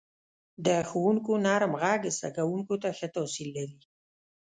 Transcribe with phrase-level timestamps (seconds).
[0.65, 3.79] •د ښوونکو نرم ږغ زده کوونکو ته ښه تاثیر لري.